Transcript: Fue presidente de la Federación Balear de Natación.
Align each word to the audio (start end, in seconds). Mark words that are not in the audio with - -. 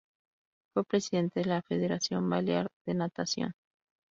Fue 0.73 0.83
presidente 0.83 1.41
de 1.41 1.45
la 1.45 1.61
Federación 1.61 2.27
Balear 2.27 2.67
de 2.87 2.95
Natación. 2.95 3.53